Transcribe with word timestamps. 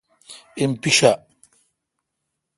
ایم 0.59 0.71
پیݭا۔ 0.81 1.11